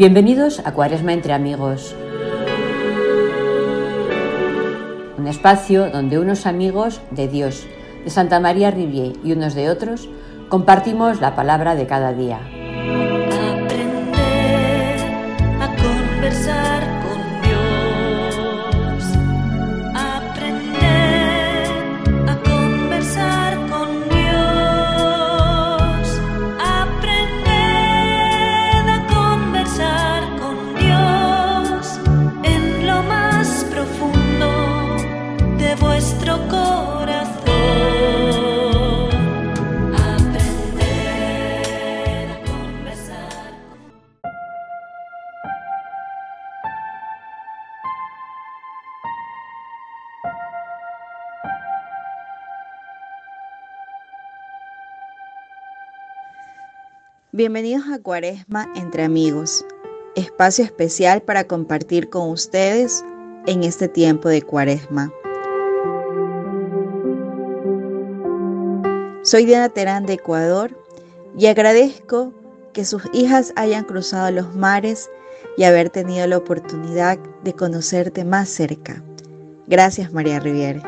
[0.00, 1.94] Bienvenidos a Cuaresma entre amigos.
[5.18, 7.66] Un espacio donde unos amigos de Dios,
[8.02, 10.08] de Santa María Rivier y unos de otros
[10.48, 12.40] compartimos la palabra de cada día.
[57.32, 59.64] Bienvenidos a Cuaresma entre amigos,
[60.16, 63.04] espacio especial para compartir con ustedes
[63.46, 65.12] en este tiempo de Cuaresma.
[69.22, 70.76] Soy Diana Terán de Ecuador
[71.38, 72.32] y agradezco
[72.72, 75.08] que sus hijas hayan cruzado los mares
[75.56, 79.04] y haber tenido la oportunidad de conocerte más cerca.
[79.68, 80.82] Gracias María Riviere.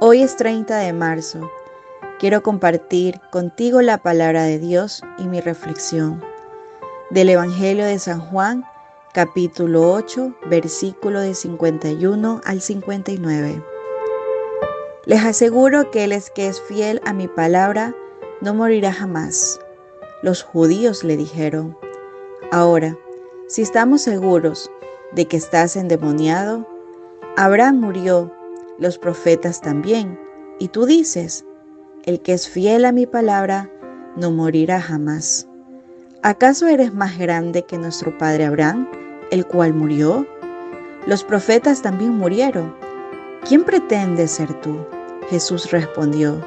[0.00, 1.50] Hoy es 30 de marzo.
[2.18, 6.20] Quiero compartir contigo la palabra de Dios y mi reflexión
[7.10, 8.64] del Evangelio de San Juan,
[9.14, 13.62] capítulo 8, versículo de 51 al 59.
[15.06, 17.94] Les aseguro que el es que es fiel a mi palabra
[18.40, 19.60] no morirá jamás.
[20.20, 21.78] Los judíos le dijeron,
[22.50, 22.98] ahora,
[23.46, 24.68] si estamos seguros
[25.12, 26.66] de que estás endemoniado,
[27.36, 28.32] Abraham murió,
[28.76, 30.18] los profetas también,
[30.58, 31.44] y tú dices,
[32.08, 33.70] el que es fiel a mi palabra
[34.16, 35.46] no morirá jamás.
[36.22, 38.88] ¿Acaso eres más grande que nuestro padre Abraham,
[39.30, 40.26] el cual murió?
[41.06, 42.74] Los profetas también murieron.
[43.46, 44.78] ¿Quién pretende ser tú?
[45.28, 46.42] Jesús respondió,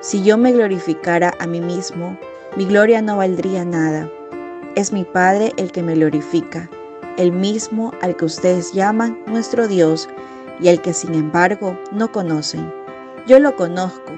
[0.00, 2.18] Si yo me glorificara a mí mismo,
[2.56, 4.10] mi gloria no valdría nada.
[4.74, 6.70] Es mi Padre el que me glorifica,
[7.18, 10.08] el mismo al que ustedes llaman nuestro Dios
[10.62, 12.72] y al que sin embargo no conocen.
[13.26, 14.14] Yo lo conozco,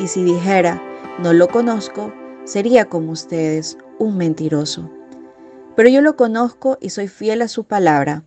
[0.00, 0.82] y si dijera,
[1.22, 2.12] no lo conozco,
[2.44, 4.90] sería como ustedes, un mentiroso.
[5.76, 8.24] Pero yo lo conozco y soy fiel a su palabra.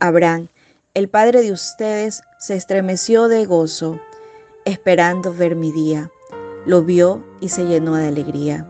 [0.00, 0.48] Abraham,
[0.94, 4.00] el padre de ustedes, se estremeció de gozo,
[4.64, 6.10] esperando ver mi día.
[6.66, 8.68] Lo vio y se llenó de alegría.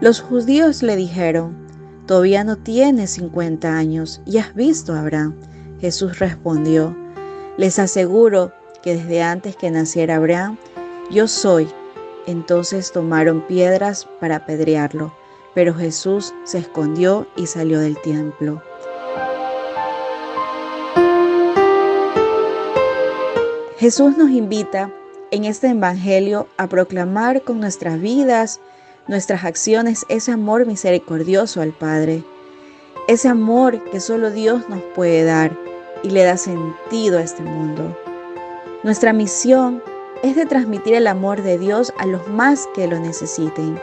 [0.00, 1.66] Los judíos le dijeron,
[2.06, 5.36] todavía no tienes 50 años y has visto a Abraham.
[5.80, 6.96] Jesús respondió,
[7.56, 10.58] les aseguro que desde antes que naciera Abraham,
[11.10, 11.68] yo soy.
[12.26, 15.12] Entonces tomaron piedras para apedrearlo,
[15.54, 18.62] pero Jesús se escondió y salió del templo.
[23.78, 24.92] Jesús nos invita
[25.32, 28.60] en este Evangelio a proclamar con nuestras vidas,
[29.08, 32.22] nuestras acciones, ese amor misericordioso al Padre,
[33.08, 35.50] ese amor que solo Dios nos puede dar
[36.04, 37.96] y le da sentido a este mundo.
[38.84, 39.82] Nuestra misión
[40.22, 43.78] es de transmitir el amor de Dios a los más que lo necesiten.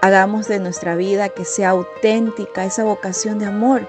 [0.00, 3.88] Hagamos de nuestra vida que sea auténtica esa vocación de amor,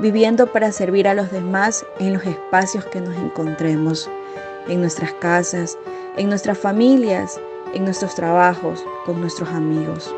[0.00, 4.10] viviendo para servir a los demás en los espacios que nos encontremos,
[4.68, 5.78] en nuestras casas,
[6.16, 7.40] en nuestras familias,
[7.72, 10.14] en nuestros trabajos, con nuestros amigos.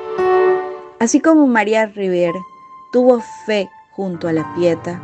[0.98, 2.40] Así como María Rivière
[2.92, 5.00] tuvo fe junto a la pieta,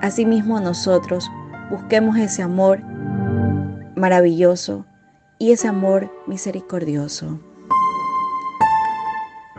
[0.00, 1.30] asimismo nosotros
[1.70, 2.80] busquemos ese amor
[3.96, 4.86] maravilloso
[5.40, 7.40] y ese amor misericordioso.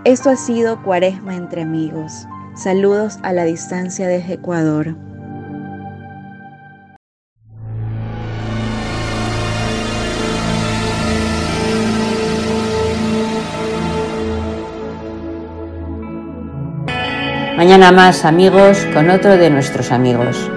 [0.05, 2.27] Esto ha sido Cuaresma entre amigos.
[2.55, 4.95] Saludos a la distancia desde Ecuador.
[17.57, 20.49] Mañana más amigos con otro de nuestros amigos.